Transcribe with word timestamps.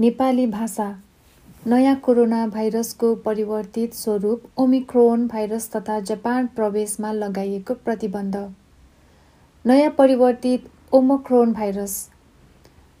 नेपाली 0.00 0.46
भाषा। 0.46 0.84
नयाँ 1.66 1.94
कोरोना 1.96 2.46
भाइरसको 2.46 3.14
परिवर्तित 3.14 3.94
स्वरूप 3.94 4.42
ओमिक्रोन 4.56 5.26
भाइरस 5.28 5.70
तथा 5.72 5.98
जापान 6.00 6.46
प्रवेशमा 6.46 7.10
लगाइएको 7.12 7.74
प्रतिबन्ध। 7.74 8.36
नयाँ 9.64 9.90
परिवर्तित 9.90 10.68
ओमोक्रोन 10.92 11.52
भाइरस। 11.52 11.96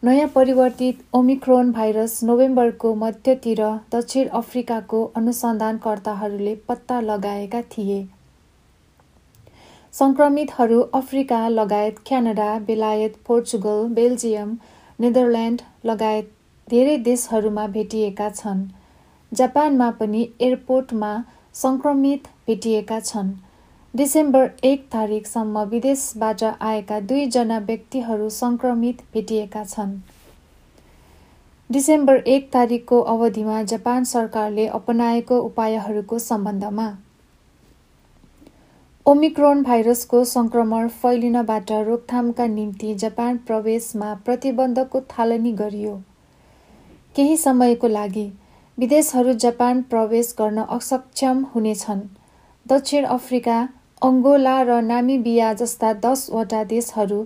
नयाँ 0.02 0.28
परिवर्तित 0.28 1.04
ओमिक्रोन 1.14 1.70
भाइरस 1.72 2.18
नोभेम्बरको 2.24 2.94
मध्यतिर 2.94 3.62
दक्षिण 3.94 4.28
अफ्रिकाको 4.28 5.04
अनुसन्धानकर्ताहरूले 5.16 6.54
पत्ता 6.68 7.00
लगाएका 7.00 7.60
थिए। 7.72 8.00
सङ्क्रमितहरू 9.94 10.80
अफ्रिका 10.94 11.48
लगायत 11.48 11.98
क्यानाडा 12.06 12.58
बेलायत 12.58 13.14
पोर्चुगल 13.26 13.86
बेल्जियम 13.94 14.56
नेदरल्यान्ड 14.98 15.62
लगायत 15.86 16.30
धेरै 16.68 16.96
देशहरूमा 17.02 17.66
भेटिएका 17.74 18.28
छन्। 18.30 18.62
जापानमा 19.32 19.90
पनि 19.98 20.22
एयरपोर्टमा 20.40 21.12
सङ्क्रमित 21.54 22.28
भेटिएका 22.46 22.98
छन्। 23.00 23.30
डिसेम्बर 23.94 24.50
एक 24.64 24.84
तारिकसम्म 24.92 25.62
विदेशबाट 25.68 26.42
आएका 26.44 26.98
दुईजना 27.08 27.58
व्यक्तिहरू 27.68 28.28
सङ्क्रमित 28.34 29.00
भेटिएका 29.14 29.64
छन्। 29.64 29.94
डिसेम्बर 31.70 32.16
एक 32.26 32.50
तारिकको 32.52 33.00
अवधिमा 33.12 33.62
जापान 33.62 34.04
सरकारले 34.04 34.66
अपनाएको 34.74 35.40
उपायहरूको 35.40 36.18
सम्बन्धमा 36.18 36.86
ओमिक्रोन 39.06 39.62
भाइरसको 39.62 40.22
सङ्क्रमण 40.24 40.88
फैलिनबाट 40.96 41.72
रोकथामका 41.86 42.46
निम्ति 42.52 42.94
जापान 42.94 43.36
प्रवेशमा 43.46 44.14
प्रतिबन्धको 44.24 45.00
थालनी 45.10 45.52
गरियो। 45.54 45.96
केही 47.18 47.36
समयको 47.36 47.88
लागि 47.88 48.24
विदेशहरू 48.78 49.32
जापान 49.42 49.80
प्रवेश 49.82 50.28
गर्न 50.38 50.62
असक्षम 50.70 51.42
हुनेछन्। 51.54 52.00
दक्षिण 52.66 53.04
अफ्रिका 53.06 53.56
अङ्गोला 54.02 54.52
र 54.62 54.76
नामिबिया 54.82 55.48
जस्ता 55.54 55.92
दसवटा 56.04 56.62
देशहरू 56.64 57.18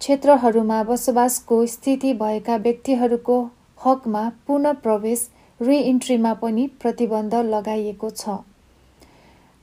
क्षेत्रहरूमा 0.00 0.82
बसोबासको 0.82 1.60
स्थिति 1.66 2.12
भएका 2.14 2.56
व्यक्तिहरूको 2.66 3.38
हकमा 3.84 4.24
पुनः 4.46 4.72
प्रवेश 4.82 5.28
रिइन्ट्रीमा 5.60 6.32
पनि 6.42 6.66
प्रतिबन्ध 6.82 7.34
लगाइएको 7.54 8.10
छ। 8.10 8.38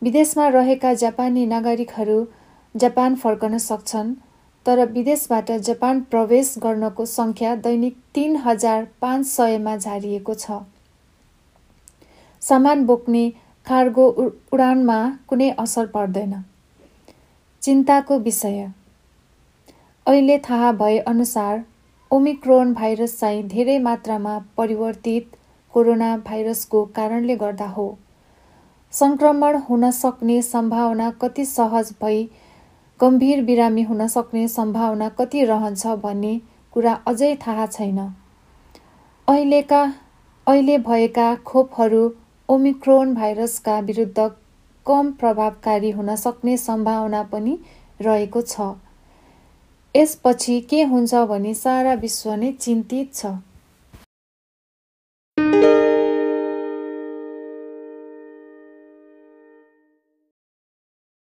विदेशमा 0.02 0.48
रहेका 0.56 0.94
जापानी 1.04 1.46
नागरिकहरू 1.46 2.20
जापान 2.76 3.16
फर्कन 3.16 3.58
सक्छन्। 3.66 4.16
तर 4.66 4.86
विदेशबाट 4.92 5.52
जापान 5.62 6.00
प्रवेश 6.12 6.54
गर्नको 6.64 7.06
सङ्ख्या 7.06 7.56
दैनिक 7.64 7.98
तिन 8.16 8.36
हजार 8.36 8.88
पाँच 9.02 9.26
सयमा 9.28 9.76
झारिएको 9.78 10.34
छ। 10.34 10.60
सामान 12.42 12.86
बोक्ने 12.86 13.24
कार्गो 13.68 14.08
उडानमा 14.54 14.98
कुनै 15.28 15.50
असर 15.60 15.86
पर्दैन। 15.88 16.34
चिन्ताको 17.62 18.18
विषय। 18.20 18.68
अहिले 20.06 20.38
थाहा 20.40 20.72
भएअनुसार 20.72 21.62
ओमिक्रोन 22.12 22.74
भाइरस 22.74 23.20
चाहिँ 23.20 23.44
धेरै 23.48 23.78
मात्रामा 23.80 24.38
परिवर्तित 24.58 25.36
कोरोना 25.74 26.16
भाइरसको 26.18 26.84
कारणले 26.96 27.36
गर्दा 27.36 27.68
हो। 27.68 27.86
सङ्क्रमण 28.94 29.56
हुन 29.70 29.90
सक्ने 29.92 30.42
सम्भावना 30.42 31.10
कति 31.22 31.46
सहज 31.46 31.94
भई 32.02 32.20
गम्भीर 33.04 33.42
बिरामी 33.44 33.82
हुन 33.84 34.08
सक्ने 34.08 34.48
सम्भावना 34.48 35.08
कति 35.10 35.44
रहन्छ 35.46 35.88
भन्ने 36.04 36.34
कुरा 36.74 36.94
अझै 37.08 37.36
थाहा 37.48 37.66
छैन। 37.68 37.98
अहिलेका 39.28 39.82
अहिले 40.48 40.78
भएका 40.78 41.26
खोपहरू 41.46 42.04
ओमिक्रोन 42.50 43.14
भाइरसका 43.16 43.80
विरुद्ध 43.80 44.30
कम 44.86 45.12
प्रभावकारी 45.20 45.92
हुन 45.92 46.16
सक्ने 46.16 46.56
सम्भावना 46.58 47.24
पनि 47.24 47.58
रहेको 48.02 48.42
छ। 48.42 48.72
यसपछि 49.96 50.60
के 50.62 50.84
हुन्छ 50.84 51.16
भने 51.30 51.54
सारा 51.54 51.94
विश्व 52.00 52.34
नै 52.34 52.52
चिन्तित 52.52 53.14
छ। 53.16 53.26